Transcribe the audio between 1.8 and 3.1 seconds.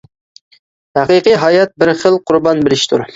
بىر خىل قۇربان بېرىشتۇر.